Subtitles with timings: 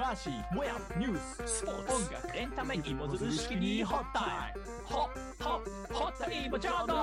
[0.00, 4.64] マーシー、もやニュース、スポーツ、音楽、エンタメ、芋づる式にホッタイム。
[4.86, 6.94] ホッ、ホッ、ホッタイムジャーナ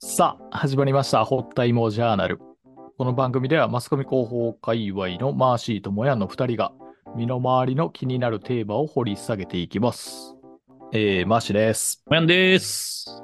[0.00, 1.22] さあ、始まりました。
[1.26, 2.38] ホッタイモジャーナル。
[2.96, 6.72] この番組ではマスコミ広報界隈のマーシーともやの2人が
[7.14, 10.34] 身の回りの気になるテーマを掘り下げていきます。
[10.94, 12.02] えー、マーシーです。
[12.06, 13.23] もやんです。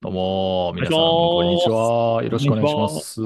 [0.00, 2.22] どうも、皆さん、おこんにちは。
[2.22, 3.20] よろしくお願いします。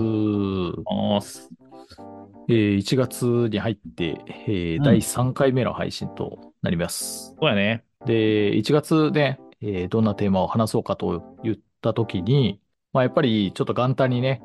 [2.49, 7.35] えー1月に入って、えーうん第3回目の配信となります。
[7.39, 7.85] そうやね。
[8.07, 12.59] で、1月ね、えーどんなテーマを話そうかと言ったときに、
[12.95, 14.41] まあ、やっぱりちょっと元旦にね、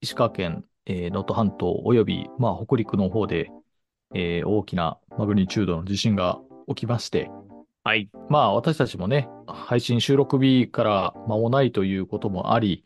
[0.00, 3.50] 石川県、えー能登半島および、まあ、北陸の方で、
[4.14, 7.30] えー大きなマグニチュードの地震が起きまして、
[7.84, 8.10] はい。
[8.28, 12.84] まあ私たちもね、配信収録日から間もないということもあり、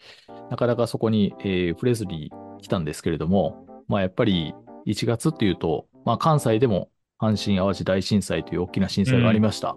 [0.51, 9.77] なかなかそこに、えー触れずに来たんですけれども、まあやっぱり1月っていうと、まあ関西でも阪神・淡路大震災という大きな震災がありました。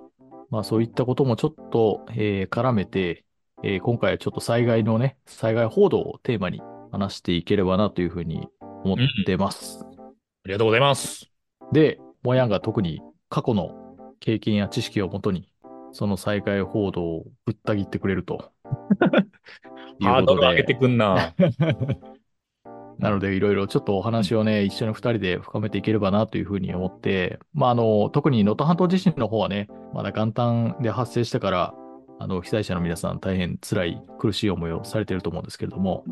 [0.52, 3.26] まあそういったこともちょっと、えー絡めて、
[3.64, 8.48] えー今回はちょっと災害のね、災害報道をテーマに話していければなというふうに
[8.84, 9.80] 思ってます。
[9.84, 11.32] ありがとうございます。
[11.72, 13.85] で、もやんが特に過去の
[14.20, 15.50] 経験や知識をもとに、
[15.92, 18.52] その災害報道をぶった切ってくれると。
[20.02, 21.34] ハードル上げてくんな。
[23.00, 31.74] なので、いろいろちょっとお話をね、一緒に二人で深めていければなというふうに思って、まあ、あの、特に能登半島地震の方はね、まだ元旦で発生してから、
[32.20, 36.06] あの、被災者の皆さん大変辛い、苦しい思いをされていると思うんですけれども、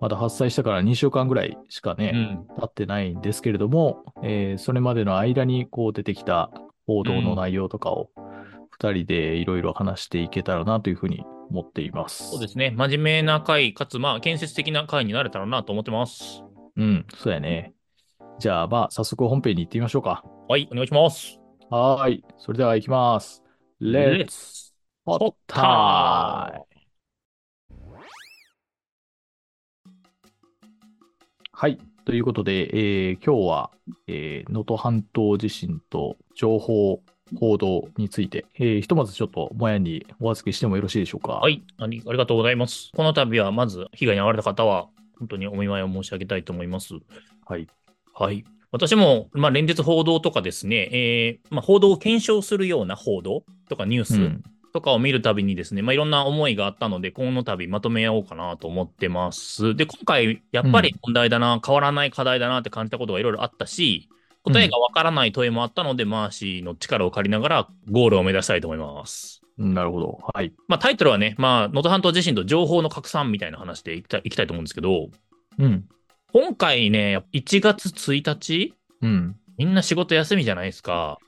[0.00, 2.60] まだ発災してから2週間ぐらいしかね、うん。
[2.60, 6.50] 経ってないんですけれども、えーそれまでの間にこう出てきた
[6.86, 8.10] 報道の内容とかを
[8.70, 12.30] 二人でいろいろ話していけたらなというふうに思っています。
[12.30, 12.70] そうですね。
[12.70, 16.42] 真面目な回、かつ、まあ、建設的な回になれたらなと思ってます。
[16.76, 17.72] うん、そうやね。
[18.38, 20.24] じゃあ、まあ、早速本編に行ってみましょうか。
[20.48, 21.40] はい、お願いします。
[21.70, 22.24] はーい。
[22.38, 23.42] それでは行きます。
[23.80, 24.74] Let's
[25.06, 26.66] Hot Time!
[31.52, 31.78] はい。
[32.06, 33.70] ということで、えー今日は、
[34.06, 37.02] えー能登半島地震と情報、
[37.36, 41.32] 報道について、えーひとまずちょっともやにお預けしてもよろしいでしょうか？
[41.32, 42.92] はいあり、ありがとうございます。
[42.94, 44.86] この度は、まず、被害に遭われた方は、
[45.18, 46.94] 本当にお見舞いを申し上げたいと思います。
[47.44, 47.66] はい。
[48.14, 48.44] はい。
[48.70, 54.42] 私も、まあ、連日報道とかですね、えーまあ、報道を検証するような報道とかニュース、うん。
[54.76, 59.74] とかを見るたびにですね、まあ、いろんな思いがあったので、この度まとめようかなと思ってます。
[59.74, 64.10] で、今回、やっぱり問題だな、変わらない課題だなって感じたことがいろいろあったし、
[64.42, 69.40] 答えがわからない問いもあったので、マーシーの力を借りながらゴールを目指したいと思います。
[69.56, 70.18] なるほど。
[70.34, 70.52] はい。
[70.68, 75.08] まあ、タイトルはね、まあ、能登半島地震と情報の拡散みたいな話でいきたいいきたいと思うんですけど、
[75.58, 75.86] うん。
[76.32, 79.36] 今回ね、1月1日、うん。
[79.56, 81.18] みんな仕事休みじゃないですか。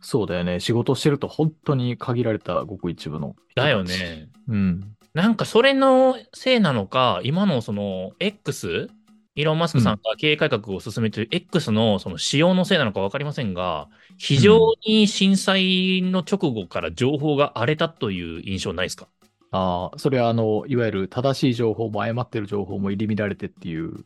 [0.00, 0.60] そうだよね。
[0.60, 3.84] 仕事してると本当に限られたごく一部のだよ。
[3.84, 4.28] ね。
[4.48, 4.96] うん。
[5.14, 8.90] なんかそれのせいなのか、今のその X、
[9.34, 13.88] イーロン・マスクさんが経営改革を進めている X のその仕様のせいなのか分かりませんが、
[14.18, 19.08] 非常に震災の直後から情報が荒れたという印象ないですか？
[19.52, 24.04] ああ、それはあの、いわゆる正しい情報も誤ってる情報も入り乱れてっていう。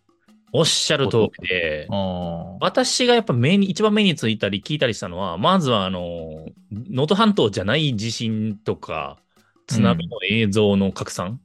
[0.52, 2.56] おっしゃる通りで、ああ。
[2.60, 9.18] 私がやっぱ目に、一番目についたり聞いたりしたのは、まずはあの、能登半島じゃない地震とか、
[9.66, 11.40] 津波の映像の拡散。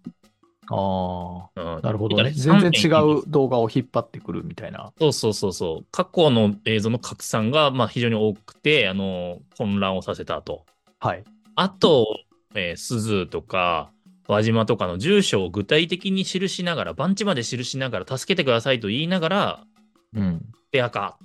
[0.72, 2.34] あうんあ、なるほどね。
[2.34, 4.92] 三全然違点う動画を引っ張ってくるみたいな。
[4.98, 5.86] そうそうそうそう。
[5.92, 10.66] 過去の映像の拡散が、まあ、非常に多くて、あの、混乱をさせたと。
[11.00, 11.24] はい。
[11.56, 12.08] あと、
[12.56, 13.92] えー、鈴とか、
[14.28, 19.64] 輪島とかの住所を具体的に記しながら、番地まで記しながら、助けてくださいと言いながら、
[20.14, 20.46] うん。
[20.72, 21.18] ペアか。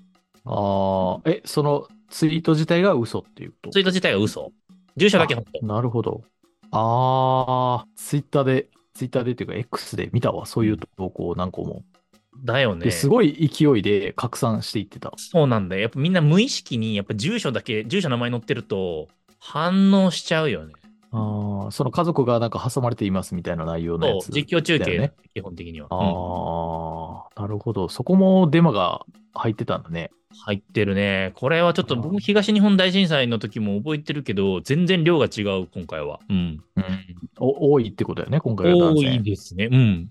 [0.45, 3.71] ああ、え、そのツイート自体が嘘っていうこと？
[3.71, 4.53] ツイート自体は嘘。
[4.97, 5.67] 住所だけ本当。
[5.67, 6.23] なるほど。
[6.73, 10.47] ああ、ツイッターで、ツイッターでっていうか X で見たわ。
[10.47, 11.85] そういう投稿を何個も。
[12.43, 12.85] だよね。
[12.85, 15.13] で、すごい勢いで拡散していってた。
[15.17, 15.83] そうなんだよ。
[15.83, 19.09] やっぱみんな無意識に、やっぱ住所だけ、住所名前載ってると、
[19.39, 20.75] 反応しちゃうよね。
[21.13, 25.89] ああ、その家族がなんか挟まれていますみたいな内容のやつ、そう実況中継、ね基本的には。
[25.91, 27.89] あうんあ、なるほど。
[27.89, 29.05] そこもデマが
[29.35, 30.11] 入ってたんだね。
[30.45, 31.33] 入ってるね。
[31.35, 36.21] これはちょっと僕も東日本大震災の時も覚えてるけど、全然量が違う、今回は。
[36.29, 36.63] うん。
[36.77, 36.85] うん。
[37.39, 39.03] お多いってことだよね、今回は多。
[39.03, 39.69] いですね。
[39.71, 40.11] うん。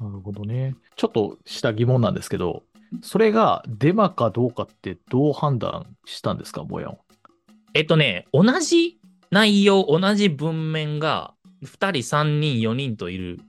[0.00, 0.74] なるほどね。
[0.96, 2.64] ちょっとした疑問なんですけど、
[3.02, 6.98] それがデマかどうかってどう判断したんですか、もやん。
[7.74, 8.98] えっとね、同じ
[9.30, 13.40] 内容、同じ文面が2人、3人、4人といる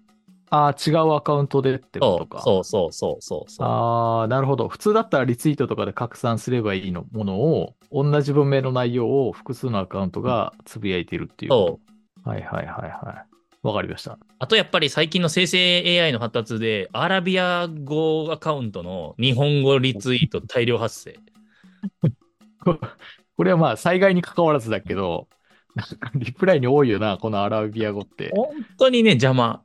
[0.51, 2.41] ああ、違うアカウントでってことか。
[2.41, 3.67] そうそうそうそうそう。
[3.67, 4.67] ああ、なるほど。
[4.67, 12.23] 普通だったらリツイートとかで拡散すればいいのものを、同じ文明の内容を複数のアカウントがつぶやいているっていうこそう。
[12.25, 12.29] と。
[12.29, 13.31] はいはいはいはい。
[13.63, 14.19] わかりました。
[14.39, 21.17] あとやっぱり最近の生成 AI の発達で、アラビア語アカウントの日本語リツイート大量発生。
[22.63, 22.77] こ
[23.37, 25.27] これはまあ災害に関わらずだけど、
[26.15, 28.31] リプライに多いよな、このアラビア語って。
[28.35, 28.47] 本
[28.77, 29.63] 当にね、邪魔。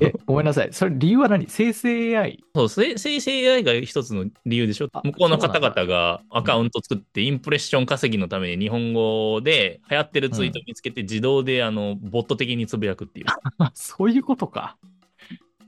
[0.00, 0.68] え、ごめんなさい。
[0.72, 1.46] それ理由は何？
[1.48, 2.44] 生成 AI?
[2.54, 4.88] そう、せ生成 AI が一つの理由でしょ？
[4.92, 5.00] あ。
[5.04, 13.26] 向こうの方々がアカウント作って、インプレッション稼ぎのために日本語で流行ってるツイート見つけて、自動であのボット的につぶやくっていう。
[13.58, 14.76] あ そういうことか。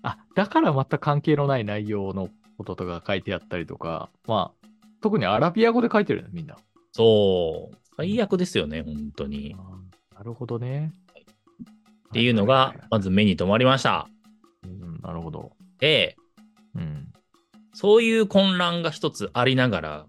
[0.02, 2.28] あ、だからまた関係のない内容の
[2.58, 4.66] こととか書いてあったりとか、まあ、
[5.00, 6.56] 特にアラビア語で書いてるよね、みんな。
[6.92, 7.76] そう。
[8.00, 9.54] 最悪ですよね、本当に。
[10.16, 10.90] なるほどね。
[12.08, 14.08] っていうのが、まず目に留まりました。
[14.64, 15.52] うん、なるほど。
[15.78, 16.16] で、
[16.74, 17.12] うん。
[17.74, 20.06] そういう混乱が一つありながら、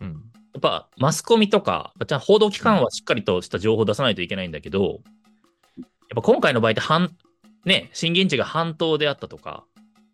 [0.00, 0.08] うん。
[0.08, 0.12] や
[0.58, 5.00] っぱマスコミとか、じゃあ報道機関はしっかりとした情報を出さないといけないんだけど、
[5.78, 7.10] やっぱ今回の場合って半、
[7.64, 9.64] ね、震源地が半島であったとか、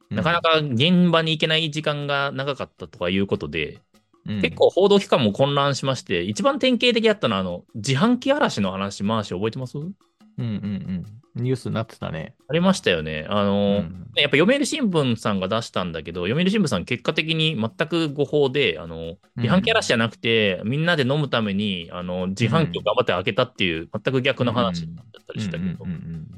[0.08, 3.82] なかなか現場に行けない時間が長かったとかいうことで、
[4.26, 9.78] うん結構報道機関も混乱しまして、一番典型的だったのは、あの、自販機嵐の話、回し覚えてます？
[9.78, 9.92] うん
[10.38, 11.04] うんうん。
[11.34, 12.34] ニュースになってたね。
[12.48, 13.26] ありましたよね。
[13.28, 25.76] あうの、んねやっぱ読売新聞さんが出したんだけど、読売新聞さん結果的に全く誤報で、あの、自販機嵐じゃなくて、みんなで飲むために、あの、自販機を頑張って開けたっていう、全く逆の話だったりしたけどうんうん。
[25.76, 26.28] うんうん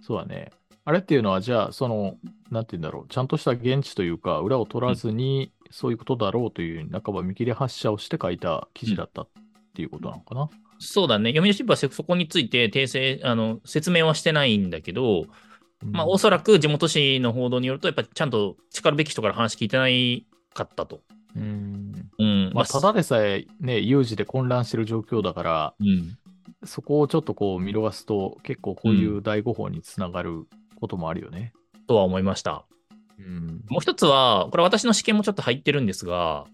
[0.00, 0.50] そうだね。
[0.86, 2.16] あれっていうのは、じゃあ、その、
[2.50, 9.28] なんて言うんだろう、ちゃんとした現地というか、裏を取らずに、そういうことだろうという、半ば見切り発車をして書いた記事だったっ
[9.74, 10.48] ていうことなのかな。
[10.78, 11.30] そうだね。
[11.32, 15.24] 読売新聞はそこについて訂正、あの、説明はしてないんだけど、
[15.82, 21.00] まあ、おそらく地元紙の報道によると、やっぱりちゃんと叱るべき人から話聞いてないかったと。
[21.34, 22.08] うん。
[22.20, 22.52] うん。
[22.54, 26.16] まあ、ただでさえね、有事で混乱してる状況だから、うん。
[26.64, 31.52] そこをちょっとこう見逃すと、結構こういう第5報につながることもあるよね。
[31.88, 32.64] とは思いました。
[33.18, 33.64] うん。
[33.68, 36.46] もう一つは、これ私の試験もちょっと入ってるんですが、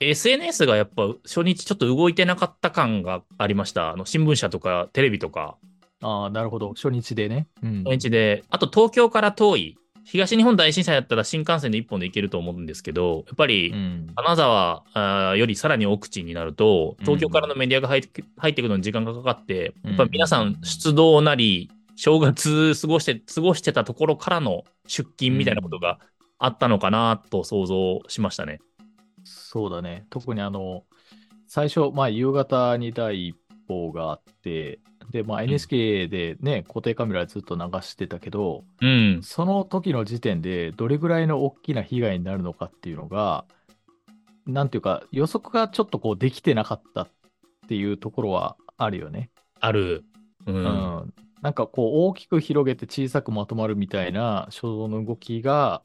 [0.00, 3.90] SNS がやっぱ初日ちょっと動いてなかった感がありました。
[3.90, 5.56] あの新聞社とかテレビとか、
[6.02, 6.74] ああ、なるほど。
[6.74, 7.48] 初日でね。
[7.62, 7.84] うん。
[7.84, 14.12] 初日で、あと東京から遠い、東日本大震災だったら新幹線で一本で行けると思うんですけど、やっぱりうん。
[14.14, 25.98] 金沢あーよりさらに奥地になると、東京からのメディアが入って入ってくるのに時間がかかって、やっぱり皆さん出動なり、正月過ごして、過ごしてたところからの出勤みたいなことが
[26.38, 28.60] あったのかなと想像しましたね。
[29.24, 30.06] そうだね。
[30.10, 30.84] 特にあの、
[31.48, 39.20] 最初、まあ、夕方に第一報があって、で、まあ、NHK でね、固定カメラずっと流してたけど、うん。
[39.22, 43.44] その時の時点で、どれぐらいの大きな被害になるのかっていうのが、
[44.46, 47.08] なんていうか、予測がちょっとこうできてなかったっ
[47.68, 49.30] ていうところはあるよね。
[49.60, 50.04] ある。
[50.46, 50.52] う。
[50.52, 51.14] うんん。
[51.46, 55.80] なんかこう、大きく広げて小さくまとまるみたいな初動の動きが、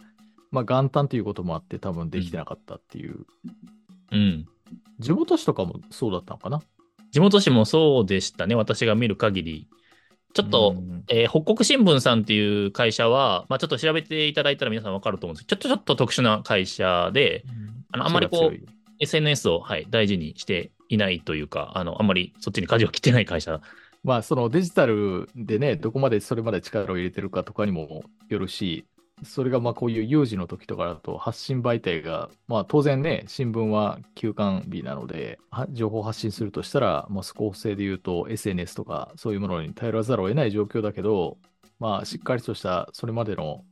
[0.49, 3.27] まあ、元旦ということもあって、多分できてなかったっていう。
[4.11, 4.47] うん。
[4.97, 6.63] 地元紙とかもそうだったのかな？
[7.11, 9.67] 地元紙もそうでしたね、私が見る限り。
[10.33, 17.43] ちょっと、うんえー北国新聞さんっていう会社は、まあ、ちょっと調べていただいたら皆さんわかると思うんですけど、ちょっとちょっと特殊な会社で、
[17.91, 18.59] あのあんまりこう
[18.99, 23.61] SNS を、はい、大事にしていないというか、あのあんまりそっちに舵を切ってない会社。
[24.03, 28.85] まあ、そのデジタルでね、どこまでそれまで力を入れてるかとかにもよるし、
[29.23, 35.39] それがまあこういう有事の時とかだと発信媒体が、まあ当然ね、新聞は休刊日なので、
[35.71, 41.37] 情報発信するとしたら、まあ、スコー性で言うと SNS とかそういうものに頼らざるを得ない状況だけど、
[41.79, 43.63] まあしっかりとしたそれまでの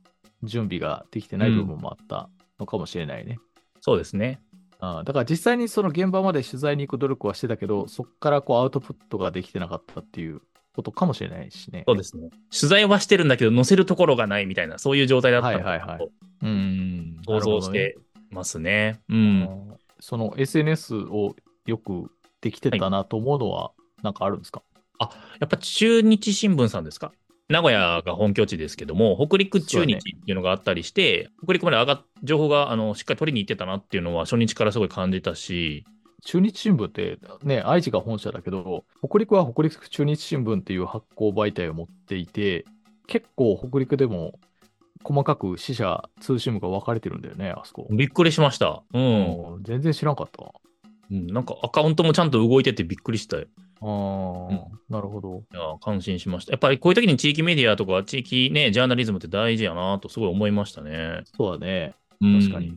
[0.44, 3.38] 準備ができてない部分もあったのかもしれないね。
[3.80, 4.40] そうですね。
[4.80, 10.40] ああだから実際にその現場まで取材に行く努力はしてたけど、そこからこうアウトプットができてなかったっていう
[10.74, 11.84] ことかもしれないしね。
[11.86, 12.30] そうですね。
[12.50, 16.10] 取材はしてるんだけど、載せるところがないみたいな、そういう状態だったのはいはいはいと
[16.42, 17.16] うん。
[17.26, 17.96] 想像して
[18.30, 19.00] ますね。
[19.08, 19.74] うん。
[20.00, 21.34] その SNS を
[21.66, 22.10] よく
[22.40, 23.72] できてたなと思うのは、
[24.02, 24.62] なんかあるんですか、
[24.98, 27.12] やっぱ中日新聞さんですか？
[27.50, 35.84] 名古屋が本拠地ですけども、北陸中日っていうのがあったりして、北陸まで上がっ情報があのしっかり取りに行ってたなっていうのは初日からすごい感じたし、
[36.24, 42.64] 中日新聞ってね、愛知が本社だけど、北陸は北陸中日新聞っていう発行媒体を持っていて、
[43.08, 44.38] 結構北陸でも
[45.02, 47.88] 細かく支社、通信部が分かれてるんだよね、あそこ。
[47.90, 48.84] びっくりしました。
[48.94, 49.54] うん。
[49.54, 50.52] うん全然知らんかったわ。
[51.10, 53.46] うん、なんかアカウントもちゃんと動いててびっくりしたよ。
[53.82, 55.42] ああ、なるほど。
[55.52, 56.52] いや、感心しました。
[56.52, 61.22] やっぱりこういう時に地域メディアとか地域ね、ジャーナリズムって大事やなとすごい思いましたね。
[61.36, 61.94] そうだね。
[62.20, 62.76] うん確かに。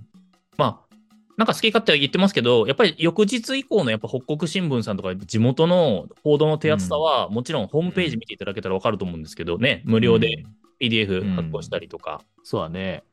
[0.57, 0.95] まあ、
[1.37, 12.21] なんか好き勝手言ってますけど、やっぱり翌日以降のやっぱ北国新聞さんとか地元の報道の手厚さは、もちろんホームページ見ていただけたらわかると思うんですけどね、無料でうん PDF 発行したりとか。
[12.43, 13.03] そうだね。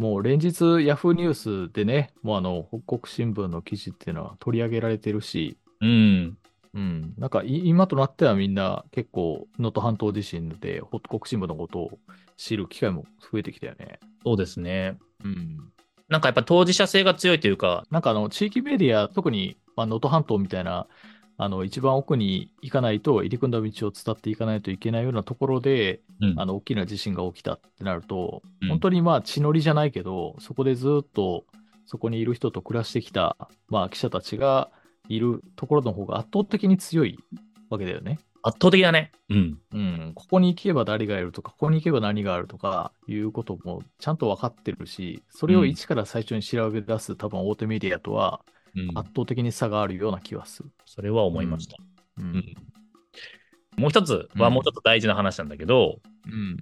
[0.00, 6.38] もう連日、ヤフーニュースでね、もうあの、北国新聞の記事っていうのは取り上げられてるし、うん。
[6.72, 7.14] うん。
[7.18, 11.98] なんかい今となってはみんな結構、能登半島地震で北国新聞のことを
[12.38, 14.00] 知る機会も増えてきたよね。
[14.24, 14.96] そうですね。
[15.22, 15.58] うん。
[16.08, 20.86] なんかやっぱ当事者性が強いというか、なんかあの、地域メディア、特にまあ能登半島みたいな、
[21.42, 31.46] あの、一番奥に行かないと、入り組んだ道を伝っていかないといけないようなところで、うんあの、大きな地震が起きたってなると、うん本当にまあ血のりじゃないけど、そこでずっと
[31.86, 34.70] そこにいる人と暮らしてきた、まあ記者たちが
[35.08, 37.18] いるところの方が圧倒的に強い
[37.70, 38.18] わけだよね。
[38.42, 39.10] 圧倒的だね。
[39.30, 39.58] うん。
[39.72, 48.50] うん、ここに行けば誰がいるとか、ここに行けば何があるとかいうこともちゃんと分かってるし、それを一から最初に調べ出す、多分大手メディアとはうん、
[48.94, 50.70] 圧倒的に差があるような気はする。
[50.86, 51.76] それは思いました。
[52.18, 52.44] ううんん
[53.76, 56.56] もう一つはもうちょっと大事な話なんだけど、うん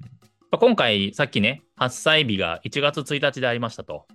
[0.51, 4.07] まあ今回さっきね、発災日が1月1日でありましたと。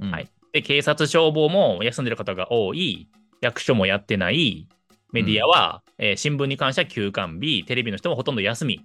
[0.00, 0.28] うんはい。
[0.52, 3.08] で、警察、消防も休んでる方が多い、
[3.40, 4.68] 役所もやってない、
[5.12, 8.84] メディアは、えー新聞に関しては休館日、テレビの人もほとんど休み。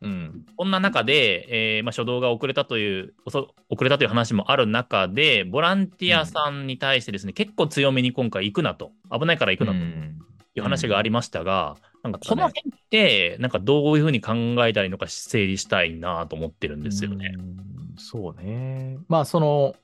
[0.00, 14.34] うんこんな中で、えーまあ、初動が遅れたという、遅遅れたという話もある中で、ボランティアさんに対してですね、結構強めに今回行くなと、危ないから行くなという話がありましたが、なんかこの辺って、なんかどういうふうに考
[14.66, 17.34] えたらいいのか整理したいなと思ってるんですよね。
[17.38, 18.98] うんそうね。
[19.08, 19.74] まあ、その、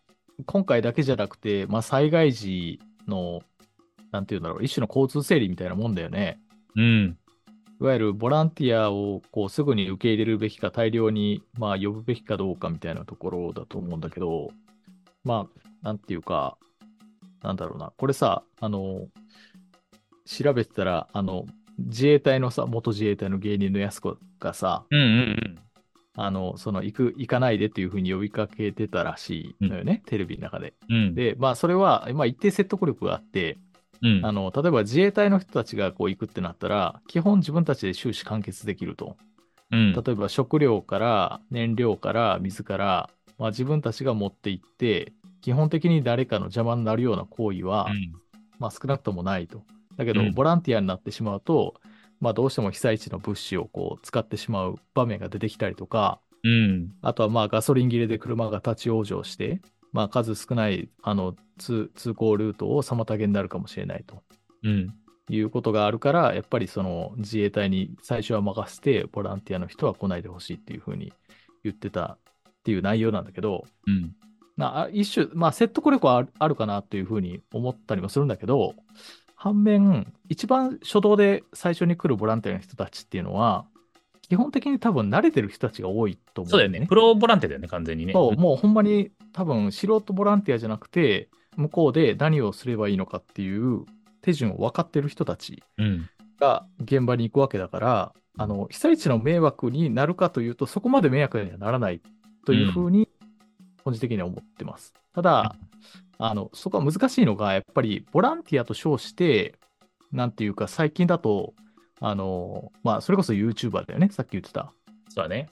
[0.46, 3.40] 今回だけじゃなくて、まあ、災害時の、
[4.10, 6.40] なんていうんだろう、一種の交通整理みたいなもんだよね。
[6.76, 7.18] うん。
[7.80, 14.50] いわゆるボランティアをこうすぐに受け入れるべきか、大量にまあ呼ぶべきかどうかみたいなところだと思うんだけど、
[15.24, 16.58] まあ、なんていうか、
[17.42, 19.06] なんだろうな、これさ、あの、
[20.26, 21.46] 調べてたら、あの、
[21.78, 25.58] 自衛隊のさ、元自衛隊の芸人のやす子がさ、うんうん
[26.16, 30.74] あの、その、行く、行かないでっていうふうに呼びかけてたらしいのよね、テレビの中で。
[30.90, 30.96] うん。
[30.96, 31.14] うん。
[31.14, 33.56] で、まあ、それは、まあ、一定説得力があって、
[34.02, 39.16] うんあの、例えば自衛隊の人たちがこう行くってなったら、基本自分たちで収支完結できると。
[39.70, 48.12] うん例えば食料から燃料から水から、まあ、自分たちが持って行って、基本的に誰かの邪魔になるような行為は、うん
[48.58, 49.62] まあ、少なくともないと。
[49.96, 51.74] だけど、うんボランティアになってしまうと、
[52.20, 56.92] まあ、どうしても被災地の物資をこう使ってしまう場面が出てきたりとか、うん。
[57.02, 59.60] あとはまあガソリン切れで車が立ち往生して、
[59.92, 64.22] まあ、数少ないあの通通行ルートを妨げになるかもしれないと。
[64.62, 64.94] うん。
[65.28, 71.12] いうことがあるから、やっぱりその自衛隊に最初は任せて、ボランティアの人は来ないでほしいっていうふうに
[71.62, 72.18] 言ってた
[72.48, 74.14] っていう内容なんだけど、うん。
[74.56, 78.74] なあ一種、まあ説得力はあるかなというふうに思ったりもするんだけど、
[79.36, 83.64] 反面、一番初動で最初に来るボランティアの人たちっていうのは、
[84.28, 86.86] 基本的に多分慣れてる人たちが多いと思うんそうだよね。
[86.86, 88.12] プロボランティアだよね、完全にね。
[88.12, 93.84] そう、もうほんまに多分素人ボランティアじゃなくて、向こうで何をすればいいのかっていう
[94.22, 96.08] 手順を分かってる人たちうん。
[96.38, 102.00] が現場に行くわけだから、あの被災地の迷惑になるかというと、そこまで迷惑にはならない
[102.46, 103.08] というふうに、
[103.84, 104.94] 本質的には思ってます。
[105.12, 105.56] ただ、
[106.18, 109.56] あのそこは難しいのが、やっぱりボランティアと称して、
[110.12, 111.54] なんていうか、最近だと、
[112.00, 114.72] あのまあ、それこそ YouTuber だよね、さっき言ってた。
[115.08, 115.50] そうだね。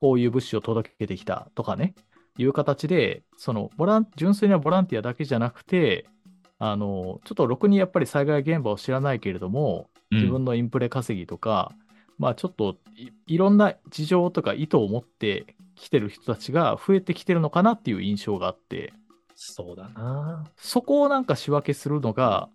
[0.00, 1.94] こういう物資を届けてきたとかね、
[2.38, 6.06] いう形で、そのボラン純粋なボランティアだけじゃなくて、
[6.58, 11.72] あのちょっとろくにやっぱり災害現場を知らないけれども、自分のインプレ稼ぎとか、
[12.18, 18.92] まあちょっといいろんな事情とか意図を持って来てる人たちが増えてきてるのかなっていう印象があって、
[19.34, 20.44] そうだな。
[20.56, 22.48] そこをなんか仕分けするのが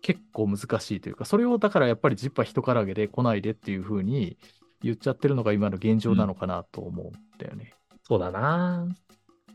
[0.00, 4.38] 結構難しいというか、それをだからやっぱりジッパー人からげで来ないでっていうふうに
[4.82, 7.74] 言っちゃってるのが今の現状なのかなと思うんだよね。
[8.06, 8.86] そうだな。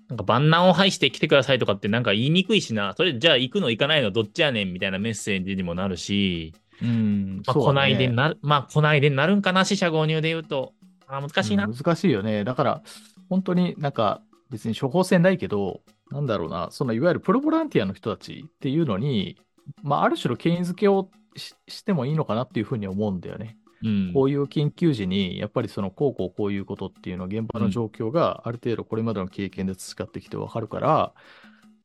[0.09, 2.93] なんか万難を排して来てくださいとかってなんか言いにくいしな。
[2.97, 10.73] それじゃあ行くの行かないのどっちやねんみたいなメッセージにもなるし、うん、まあ、来ないでなる、まあ来ないでなるんかな、死者購入で言うと。
[11.07, 11.65] あー難しいな。
[11.65, 12.43] うん難しいよね。
[12.43, 12.81] だから、
[13.29, 19.37] 本当になんか別に処方箋ないけど、なんだろうな、そのいわゆるプロボランティアの人たちっていうのに、
[19.83, 23.57] まあ、ある種の権威づけをししてもいいのかなっていうふうに思うんだよね。
[23.83, 24.11] うん。
[24.13, 31.13] こういう緊急時に、やっぱりそのこうこうこういうことっていうのは現場の状況がある程度これまでの経験で培ってきてわかるから、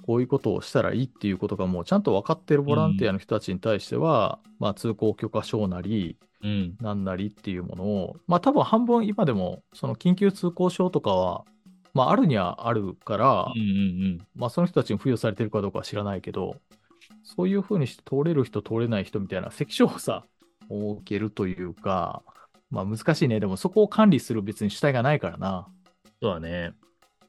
[0.06, 6.76] こういうことをしたらいいっていうことがもうちゃんと分かってるボランティアの人たちに対しては、まあ通行許可証なり、うん。
[6.80, 11.44] なんなりっていうものを、まあ多分半分今でもその緊急通行証とかは、
[11.94, 16.56] まああるにはあるから、うんうんまあその人たちに付与されてるかどうかは知らないけど、
[17.22, 20.26] そういうふうにして通れる人、通れない人みたいな関所をさ、
[20.70, 22.22] 設けるというか、
[22.70, 23.40] まあ難しいね。
[23.40, 25.68] でもそこを管理する別に主体がないからな。
[26.22, 26.72] そうだね。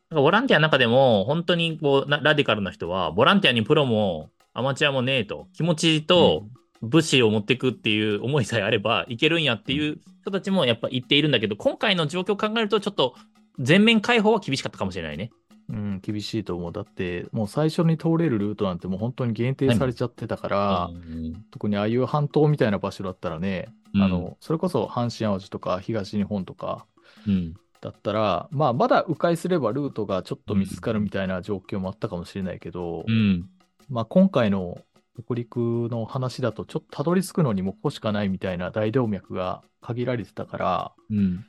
[0.10, 6.48] なんかボランティアの中でも、本当にこうなラディカルな人は、ボランティアにプロもアマチュアもねえと、気持ちと
[6.82, 13.16] 物資を持っていくっていう思いさえあればいけるんやっていう人たちもやっぱ言っているんだけど、今回の状況を考えると、ちょっと
[13.60, 15.32] 全面開放は厳しかったかもしれないね。
[15.68, 16.72] うん、厳しいと思う。
[16.72, 21.46] だって、もう最初に通れるルートなんてもう本当に限定されちゃってたから、うん。
[21.52, 24.04] 特にああいう半島みたいな場所だったらね、うん。
[24.04, 26.86] あの、それこそ阪神・淡路とか東日本とか
[27.28, 27.54] うん。
[27.82, 33.50] だったら、まあ、まだ迂回すればルートがちょっと見つかるみたいな状況もあったかもしれないけど、うん。
[33.90, 34.80] まあ、今回の
[35.24, 35.58] 北陸
[35.90, 41.46] の話だと、ちょっとたどり着くのにもここしかないみたいな大動脈が限られてたから、うん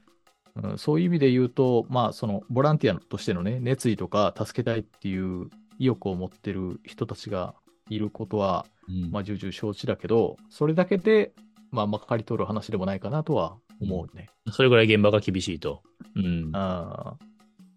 [0.62, 7.54] うん、そういう意味で言うと、まあ、そのボランティアとしてのね、熱意とか助けたいっていう意欲を持ってる人たちが
[7.88, 11.32] いることは、うんまあ、重々承知だけど、それだけで、
[11.70, 14.28] まあ、まかり通る話でもないかなとは思うね。
[14.50, 15.82] それぐらい現場が厳しいと。
[16.14, 17.26] うんあー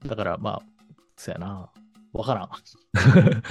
[0.07, 0.62] だから、まあ、
[1.17, 1.69] そやな。
[2.13, 2.50] わからん。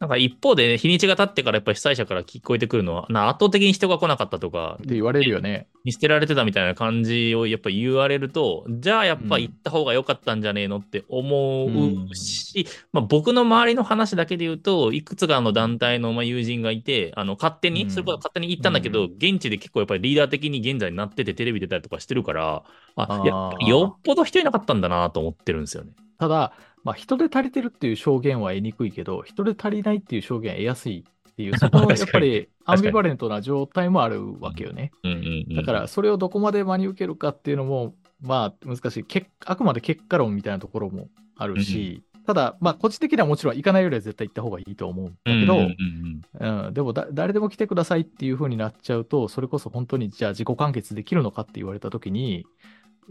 [0.00, 5.68] なんか一方で、ね、日にちが経ってからやっぱり被災者から聞こえてくるのは、な圧倒的に人が来なかったとか、って言われるよね。
[5.84, 17.90] 見捨てられてたみたいな感じをやっぱ言われると、じゃあやっぱ行った方が良かったんじゃねえのって思うし、まあ、僕の周りの話だけで言うと、いくつかの団体のまあ友人がいて、あの勝手に、うん。
[17.90, 19.12] それこそ勝手に行ったんだけど、うん。
[19.12, 22.62] 現地で結構やっぱりリーダー的に現在になっててテレビ出たりとかしてるから、
[22.96, 25.92] あやよっぽど人いなかったんだなと思ってるんですよね。
[26.18, 26.52] ただ、
[26.84, 34.92] まあ、人で足りてるっていう証言は得にくいけど、人で足りないっていう証言は得やすいっていう、そこの やっぱりアンビバレントな状態もあるわけよね。
[35.02, 39.04] うんうんうん、だから、それをどこまで真に受けるかっていうのも、まあ、難しい。
[39.04, 45.06] けあくまで結果論みたいなところもあるし、ただ、まあ、個人的にはもちろん行かないよりは絶対行った方がいいと思う。
[45.06, 46.22] んだけど、うんうん。
[46.38, 52.46] うんうん、でもだ誰でも来てくださいっていう風になっちゃうと、それこそ本当にじゃあ自己完結できるのかって言われたときに、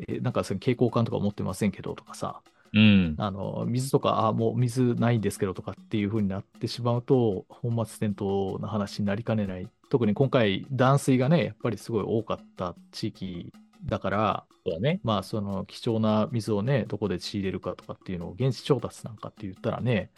[0.08, 2.42] えーなんかその蛍光管とか持ってませんけどとかさ、
[2.74, 9.68] うんあの水とか、あもう水ないんですけどとかっていう風になってしまうと、本末転倒な話になりかねない。
[9.90, 13.52] 特に今回、断水がね、やっぱりすごい多かった地域
[13.86, 15.00] だから、そね。
[15.04, 20.12] まあ、その貴重な水をね、どこで仕入れるかとかっていうのを現地調達なんかって言ったらね、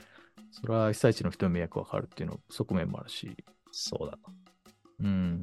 [0.52, 3.32] それは被災地の人に迷惑がかかるっていうの側面もあるし、
[3.72, 4.18] そうだ
[5.00, 5.42] うん、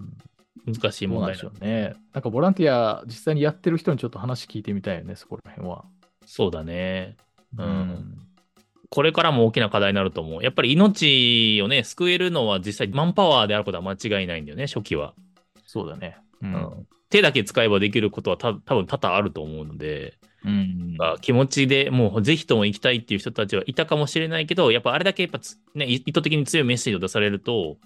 [0.66, 0.74] な。
[0.74, 1.94] 難しい問題なんでしょうね。
[2.12, 5.84] なんかボランティア実際にやってる人にちょっと話聞いてみたいよね、そこら辺は。
[6.28, 7.16] そうだね。
[7.56, 8.14] ううん
[8.90, 10.42] これからも大きな課題になると思う。
[10.42, 15.14] やっぱり命をね、救えるのは実際マンパワーであることは間違いないんだよね、初期は。
[15.66, 16.16] そうだね。
[16.42, 27.78] ううん手だけ使えばできることはた多分多々あると思うので、うんまあ気持ちでもうぜひとも行きたいっていう人たちはいたかもしれないけど、やっぱあれだけやっぱつ、ね、い意図的に強いメッセージを出されると、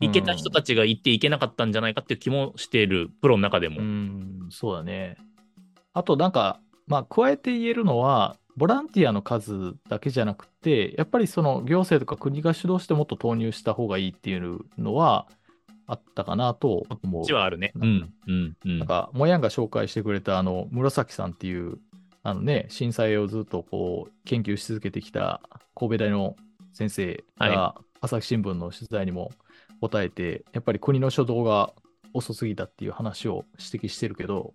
[0.00, 3.80] 行けた人たちが行って行けなかったんじゃないかっていう気もしている、プロの中でも。
[3.80, 5.16] うん、そうだね。
[5.92, 15.28] あとなんか、まあ、加えて言えるのは、ボランティアの数だけじゃなくて、やっぱりその行政とか国が主導してもっと投入した方がいいっていうのは
[15.86, 17.32] あったかなと思うち。
[17.32, 17.72] はあるね。
[17.76, 18.88] うん、うん、うんなん。
[18.88, 21.78] か、もやんが紹介してくれた、あの、紫さんっていう、
[22.24, 25.40] あのね、震災をずっとこう、研究し続けてきた
[25.76, 26.34] 神戸大の
[26.72, 29.30] 先生が、朝日新聞の取材にも
[29.80, 31.72] 答えて、やっぱり国の初動が
[32.12, 34.54] 遅すぎたっていう話を指摘してるけど、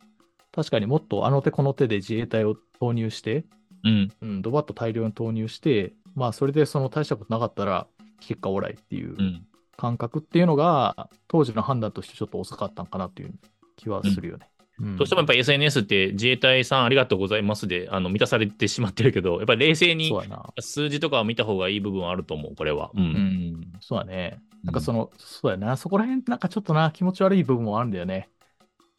[0.55, 3.45] 確かにもっとあの手この手で自衛隊を投入して、
[3.83, 7.87] うん、うん、ドバッと大量に投入して、まあ、それでその大したことなかったら、
[8.21, 9.45] 結果オーライっていううん。
[9.77, 13.33] 感覚っていうのが、当時の判断としてちょっと遅かったんかなっていう
[13.75, 14.49] 気はするよね。
[14.49, 20.11] うんどうしてもやっぱり SNS って自衛隊さんありがとうございますであの満たされてしまってるけど、やっぱり冷静に。
[20.59, 22.91] 数字とかを見た方がいい部分はあると思う、これは。
[22.93, 22.99] う。
[22.99, 24.39] うんん、そうだね。
[24.63, 28.29] なんかその、そうやな、そこら辺なんかちょっとな、気持ち悪い部分もあるんだよね。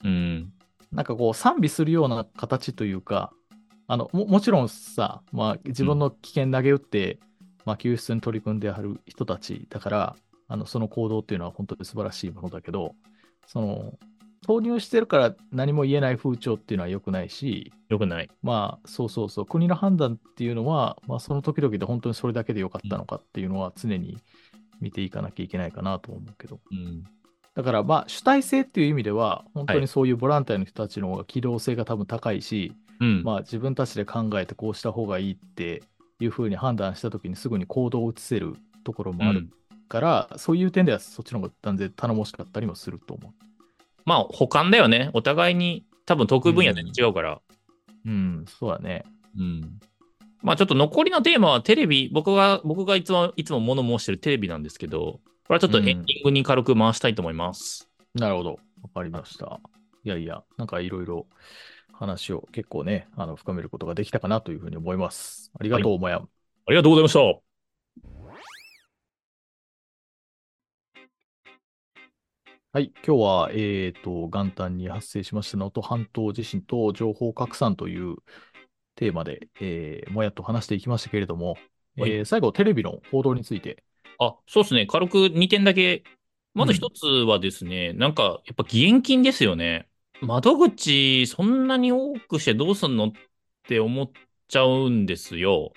[0.04, 0.52] うん。
[0.92, 3.32] なんかこう、賛美するような形というか、
[3.88, 7.20] あのももちろんさ、まあ、自分の危険投げ打って、
[7.64, 10.16] まあ、救出に取り組んである人たちだから、
[10.48, 12.94] あのその行動っていうのは本当に素晴らしいものだけど、
[13.46, 13.94] その、
[14.42, 18.30] 投入してるから何も言えない風潮っていうのは良くないし、よくない。
[18.42, 24.18] まあ、そうそうそう、国の判断っていうのは、まあ、その時々で本当にそれだけで良かったのかっていうのは常に
[24.80, 26.60] 見ていかなきゃいけないかなと思うけど。
[26.70, 27.04] うん。
[27.56, 33.22] だから、まあ、主体性っていう意味では、本当はいにそういうボランティアの人たちの方が機動性が多分高いし、うん。
[33.24, 35.82] まあ、自分たちで考えてこうした方がいいって
[36.20, 39.48] いうふうに判断した時にすぐに行動を移せるところもある
[39.88, 43.32] から、そういう点ではそっちの方が断然頼もしかったりもすると思
[44.04, 45.10] まあ、補完だよね。
[45.14, 47.40] お互いに、多分得意分野全然違うから。
[48.04, 48.08] う。
[48.08, 49.04] うん、そうだね。
[49.36, 49.78] うん。
[50.42, 57.88] まあちょっと残りのテーマはテレビ、僕が、僕がいつも、いつも物申してるテレビなんですけど、これはちょっとエンディングに軽く回したいと思います。
[58.14, 58.58] なるほど。
[58.82, 59.60] わかりました。
[60.02, 61.26] いやいや、なんかいろいろ
[61.92, 65.52] 話を結構ね、あの深めることができたかなというふうに思います。
[65.58, 66.18] ありがとう、もやん。
[66.18, 66.26] あ
[66.70, 67.20] りがとうございました。
[72.72, 78.16] はい、今日は、えーと、元旦に発生しました能登半島地震と情報拡散という
[78.96, 81.56] テーマで、えーもやっと話していきましたけれども、
[81.96, 83.84] はいえー最後、テレビの報道について。
[84.18, 84.86] あ、そうですね。
[84.86, 86.04] 軽く2点だけ。
[86.54, 89.88] まず一つはですね、なんか、やっぱ義援金ですよね。
[90.20, 93.12] 窓口、そんなに多くしてどうすんのっ
[93.68, 94.10] て思っ
[94.48, 95.72] ちゃうんですよ。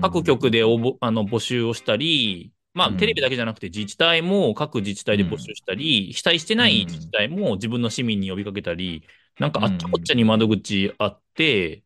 [0.00, 9.04] 各局で応募あの募集をしたり、まあ、うんテレビだけじゃなくて自治体も各自治体で募集したり、被災してない自治体も自分の市民に呼びかけたり、
[9.38, 11.82] なんかあっちゃこっちゃに窓口あって、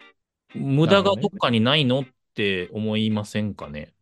[0.55, 3.95] 無駄がどっかにないのって思いませんかね。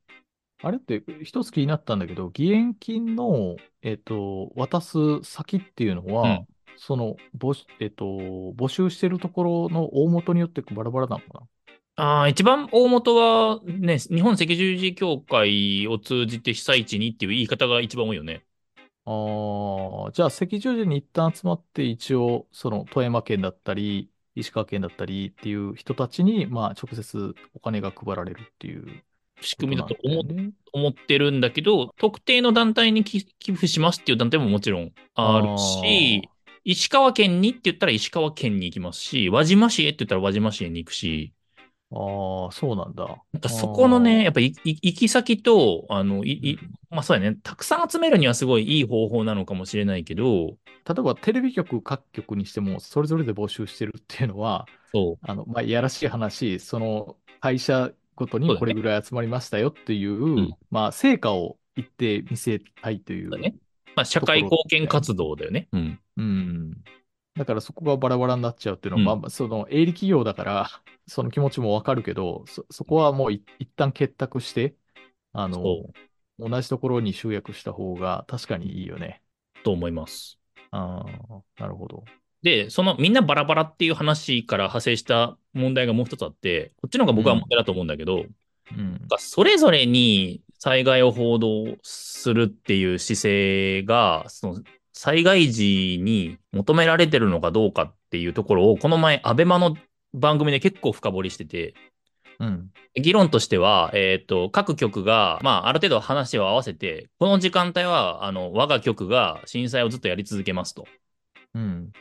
[0.62, 6.46] あれって一つ気になったんだけど、義援金の、えっと、渡す先っていうのは、うん
[6.82, 11.46] その募集、えっと、募集してるところの大元によってバラバラなのか
[11.96, 18.46] ああ、一番大元はね、日本赤十字協会を通じて被災地にっていう言い方が一番多いよね。
[19.04, 29.04] あ、じゃあ赤十字に一旦集まって、一応、その富山県だったり、石川県だったりっていう人たちに、まあ、直接お金が配られるっていう
[29.40, 30.50] 仕組みだと思ね。
[30.72, 36.28] 思ってるんだけど、特定の団体に寄寄付しますっていう団体ももちろんあるし、
[36.64, 41.32] 石川県にって言ったら石川県に行きますし、輪島市へって言ったら輪島市へに行くし、
[41.92, 43.04] ああ、そうなんだ。
[43.32, 44.22] なんかそこのあね、ー。
[44.22, 63.30] やっぱりい行き先と、あの、いいまあそうやね、たくさん集めるにはすごいいい方法なのかもしれないけど、例えばテレビ局各局にしても、それぞれで募集してるっていうのは、そう、あの、まあ、いやらしい話、その会社ごとにこれぐらい集まりましたよっていう、んまあ、成果を言って見せたいという。
[63.30, 63.54] だね。
[63.96, 65.68] まあ社会貢献活動だよね。
[65.72, 66.00] うん。
[66.16, 66.70] うん。
[67.36, 70.68] だからそこがバラバラになっちゃうっていうのは、うんまあ、その営利企業だから、
[71.06, 74.74] その気持ちもわかるけど、そ、そこはもうい一旦結託して、
[75.32, 75.92] あのそ、
[76.38, 79.22] 同じところに集約した方が確かにいいよね。
[79.64, 80.38] と思います。
[80.70, 82.04] ああ、なるほど。
[82.42, 88.24] で、そのみんなバラバラっていう話から派生した問題がもう一つあって、こっちの方が僕は問題だと思うんだけど、
[88.72, 99.76] うんそれぞれに災害を報道するっていう姿勢が、その災害時に求められてるのかどうかっていうところを、この前、アベマの
[100.12, 101.74] 番組で結構深掘りしてて、
[102.38, 102.70] うん。
[102.94, 110.86] 議論としては、えっ、と、各局が、まあ、ある程度話を合わせて、この時間帯は、あの、我が局が震災をずっとやり続けますと
[111.54, 111.92] うん。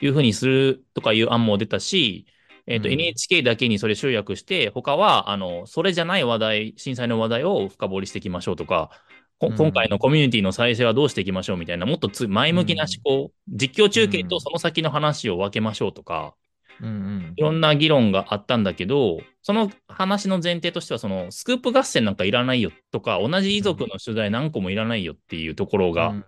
[0.00, 2.26] いうふうにするとかいう案も出たし、
[2.66, 2.94] えっ、と、うん。
[2.94, 8.90] NHK だけにそれ集約して、他は、あの、それじゃない話題、震災の話題を深掘りしていきましょうとか、
[9.38, 9.56] こうん。
[9.56, 16.34] 今回のコミュニティの再生はどうしていきましょうみたいな、もっとつ前向きな思考、実況中継とその先の話を分けましょうとか、
[16.80, 16.88] うん。
[16.88, 17.32] うん。
[17.36, 26.24] いろんな議論があったんだけど、その話の前提としては、そのスクープ合戦なんかいらないよとか、同じ遺族の取材何個もいらないよっていうところが、うん。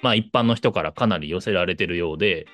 [0.00, 2.46] まあ一般の人からかなり寄せられてるようで、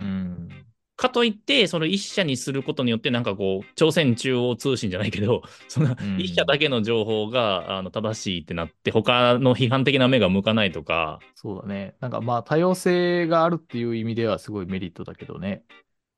[0.00, 0.48] うん。
[0.96, 11.96] かといって、その一社にすることによって、なんかこう、朝鮮中央通信じゃないけど、 そのうん一社だけの情報があの正しいってなって、他の批判的な目が向かないとか、そうだね。
[12.00, 15.64] なんかまあ多様性があるっていう意味ではすごいメリットだけどね。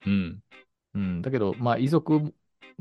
[0.06, 0.42] うん、
[0.94, 1.22] うん。
[1.22, 2.32] だけど、まあ遺族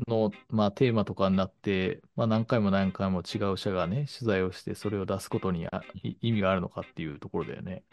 [0.06, 5.66] の、まあ、テーマとかになって、まあ何回も何回も違う社がね、取材をしてそれを出すことに
[6.20, 7.84] 意味があるのかっていうところだよね。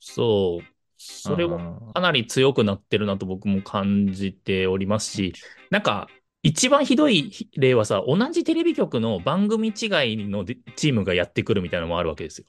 [0.00, 5.32] そう、それももかなり強くなってるなと僕も感じておりますし、
[5.70, 6.08] なんか、
[6.42, 12.46] 一番ひどい例はさ、同じテレビ局の番組違いのでチームがやってくるみたいなのもあるわけですよ。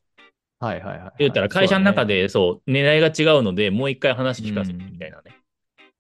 [0.60, 1.14] はいはいはいはい。
[1.20, 5.38] 言ったら会社の中でそうそう、狙いが違うので、もう一回話聞かせるみたいなね。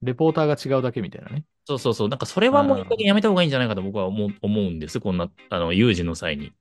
[0.01, 1.45] レポーターが違うだけみたいなね。
[1.65, 2.09] そうそうそう。
[2.09, 4.99] なんかそれはもういい加減やめた方がいいんじゃないかと僕は思う思うんです。
[4.99, 6.51] こんな、あの、有事の際に。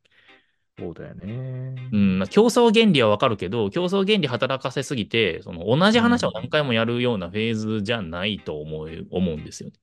[0.78, 1.74] そうだよね。
[1.92, 9.76] うん、まあ競争原理はわかるけど、競争原理働かせすぎて、その同じ話を何回もやるようなフェーズじゃないと思う、思うんですよね。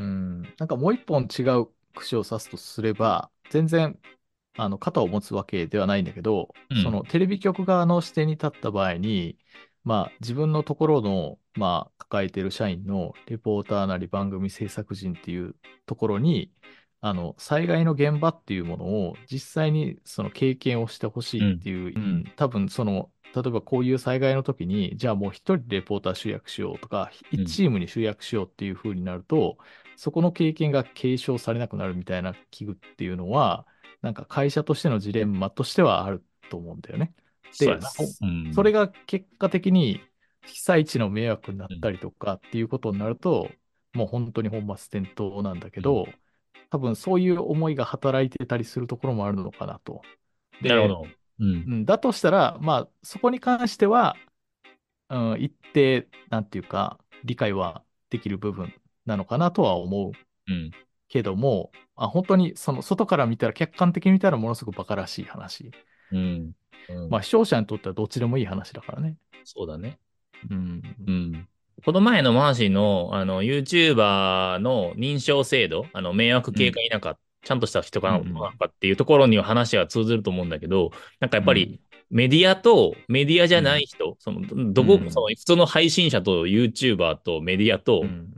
[0.00, 0.42] うん。
[0.58, 3.98] なんかもう一本違う串を刺すとすれば、全然、
[4.56, 9.36] あの、肩を持つわけではないんだけど、うんそのテレビ局側の視点に立った場合に、
[9.84, 16.52] まあ、自分のところの、まあ、抱えている社員のレポーターなり番組制作人っていうところに、
[17.04, 22.24] あの、災害の現場っていうものを実際にその経験をしてほしいっていう、うん。
[22.36, 27.40] 多分その、例えばこういう災害の時に、じゃあもう一人レポーター集約しようとか、うん。
[27.42, 29.58] 一チームに集約しようっていう風になると、
[29.96, 33.66] そこの経験が継承されなくなるみたいな危惧っていうのは、
[34.00, 37.14] なんか会社としてのジレンマとしてはあると思うんだよね。
[37.58, 37.78] で
[38.54, 40.00] それが結果的に
[40.46, 43.50] 被災地の迷惑になったりとかっていうことになると、
[43.92, 46.08] もう本当に本末転倒なんだけど、
[46.72, 50.00] 多分そういう思いが働いてたりするところもあるのかなと。
[50.62, 51.06] でなるほど。
[51.40, 51.46] うん。
[51.46, 54.16] うん、だとしたら、まあ、そこに関しては、
[55.10, 58.72] うん、一定、なんていうか、理解はできる部分
[59.04, 60.12] なのかなとは思う
[60.50, 60.70] うん。
[61.08, 65.72] けども、あ本当にその外から見たら、客観的に見たらものすごく馬鹿らしい話。
[66.10, 66.52] うん。
[66.88, 69.18] うんまあ、視聴者にとってはどっちでもいい話だからね。
[69.44, 69.98] そうだね。
[70.50, 70.82] うん。
[71.06, 71.48] うん。
[71.84, 84.42] この前のマーシーの、あの、YouTuber の認証制度、あの、迷惑系か否か、ちゃんとした人かなかっていうところには話は通ずると思うんだけど、なんかやっぱり、メディアとメディアじゃない人、その、
[84.72, 88.34] どこ、うんその、普通の配信者と YouTuber とメディアとう、ん、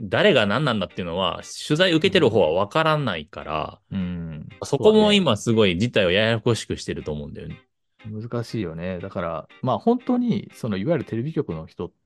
[0.00, 4.48] 誰が何なんだっていうのは、取材受けてる方は分からないから、うん。
[4.62, 7.60] そこも今すごい事態をややこしくしてると思うんだよね。
[8.06, 8.98] 難しいよね。
[9.00, 11.99] だから、まあ本当に、そのいわゆるテレビ局の人って、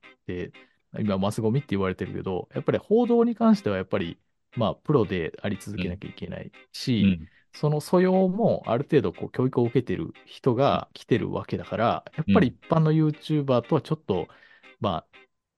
[0.99, 4.19] 今マスゴミって言われてるけど、やっぱり報道に関してはやっぱり、
[4.57, 7.29] まあプロであり続けなきゃいけないし、うん。
[7.57, 14.29] その素養もある程度こう教育を受けてる人が来てるわけだから、やっぱり一般の YouTuber とはちょっと、
[14.81, 15.07] まあ、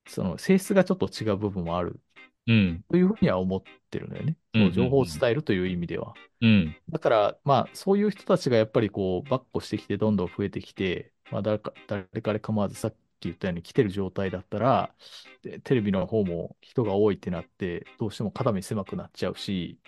[0.07, 2.01] その性質がちょっと違う部分もある
[2.47, 2.85] うん。
[2.89, 4.37] というふうには思ってるんだよね。
[4.55, 6.15] うんうんうんその情報を伝えるという意味では。
[6.41, 6.77] うん。
[6.91, 14.95] だから、まあ、そういう人たちがやっぱりこう、バッコしてきて、どんどん増えてきて、まあ、誰か、誰彼構わずさっき言ったように来てる状態だったら、
[15.43, 19.81] でテレビの方も人が多いってなって、どうしても肩身狭くなっちゃうし、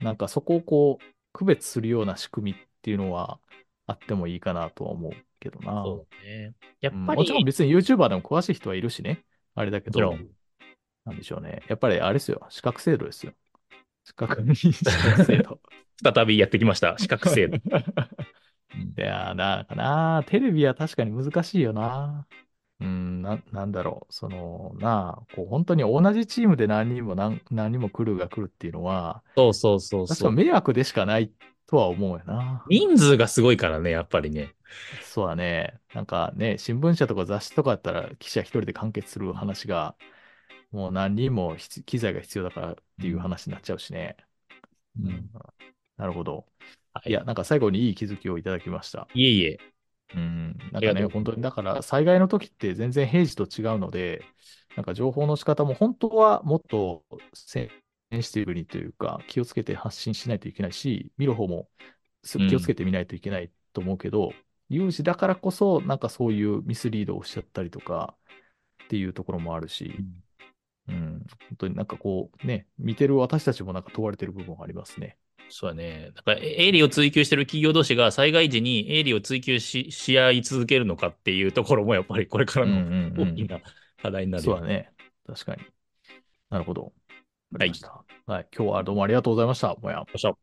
[0.00, 3.40] なんかそこをこう、区別するような仕組みっていうのは
[3.86, 5.84] あってもいいかなとは思うけどな。
[5.84, 6.54] そうだね。
[6.80, 9.24] やっうんぱり、もちろん別に YouTuber でも詳しい人はいるしね。
[9.54, 10.00] あれだけど
[11.04, 11.62] なんでしょうね。
[11.68, 12.46] やっぱりあれですよ。
[12.50, 13.32] 資格制度ですよ。
[14.04, 14.44] 資格
[15.16, 15.60] 制度。
[16.14, 16.96] 再びやってきました。
[16.98, 17.58] 資格制度。
[18.96, 22.26] いやー、なんかな、テレビは確かに難しいよな。
[22.82, 30.16] うん、な、なんだろう、その、なあ、こう、本当に同じチームで何人も何、何人も来るが来るっていうのは、そうそうそうそう。
[30.16, 31.32] 確か迷惑でしかない
[31.66, 32.64] とは思うよな。
[32.68, 34.54] 人数がすごいからね、やっぱりね。
[35.02, 35.78] そうだね。
[35.94, 39.94] なんかね、新聞社とか雑誌とかだったら記者一人で完結する話が、
[40.72, 44.16] もう何人も必機材が必要だからっていう話になっちゃうしね。
[44.98, 45.30] うんうん
[45.98, 46.46] なるほど。
[46.94, 49.06] はいいや、なんか最後にいい気づきをいただきました。
[49.14, 49.58] いえいえ。
[50.14, 54.24] うん、なんかね、本当に、だから災害の時って全然平時と違うので、
[54.76, 57.70] なんか情報の仕方も本当はもっとセ
[58.10, 61.68] ンシティブにというか、気をつけて発信しないといけないし、見る方も
[62.22, 64.32] 気をつけて見ないといけないと思うけど、
[64.68, 68.14] 有事だからこそ、なんかそういうミスリードをしちゃったりとか
[68.84, 69.94] っていうところもあるし、
[70.88, 75.16] うん、本当になんかこうね、見てる私たちもなんか問われてる部分はありますね。
[75.54, 76.10] そうだね。
[76.14, 83.60] だから、え営利を追求してる企業同士が災害時に営利を追求しし合い続けるのかっていうところも、やっぱりこれからのうんうんうん大きな
[84.00, 84.90] 課題になるよそうだね。
[85.26, 85.62] 確かに。
[86.48, 86.94] なるほど。
[87.58, 87.72] はい。
[88.26, 88.48] はい。
[88.56, 89.74] 今日はどうもありがとうございました。
[89.74, 89.96] もや。
[89.96, 90.36] よっしゃホ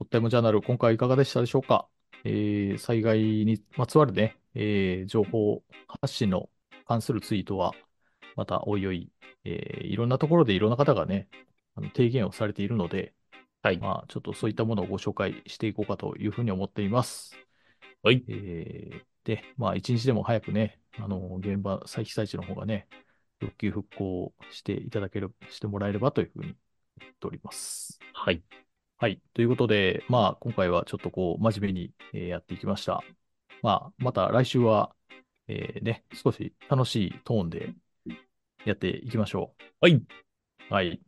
[0.00, 1.86] ットタイムジャーナル、今回いかがでしたでしょうか？
[2.24, 5.62] えー、災害にまつわるね、えー情報
[6.00, 6.48] 発信の
[6.86, 7.74] 関するツイートは、
[8.36, 9.10] またおいおい、
[9.44, 11.28] えーいろんなところでいろんな方がね、
[11.74, 13.12] あの提言をされているので、
[13.66, 13.78] はい。
[13.78, 17.36] まあ、ちょっとそういったものをご紹介していこうかというふうに思っています。
[18.02, 18.24] はい。
[18.28, 22.88] えーで、まあ、一日でも早くね、あの、現場、再被災地の方がね、
[23.40, 26.56] 復旧復興していただける、してもらえればというふうに
[27.00, 27.98] 言っております。
[28.14, 28.42] はい。
[28.98, 29.20] はい。
[29.34, 33.02] ということで、まあ、今回はちょっとこう、真面目に、えーやっていきました。
[33.62, 34.94] まあ、また来週は、
[35.48, 37.74] えーね、少し楽しいトーンで
[38.64, 40.02] やっていきましょはい。
[40.70, 41.00] はい。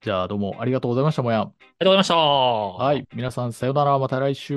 [0.00, 1.40] じゃあ、どうもありがとうございました、もやん。
[1.40, 2.14] がとうございました。
[2.16, 3.06] はい。
[3.12, 3.98] 皆さん、さようなら。
[3.98, 4.54] また来週。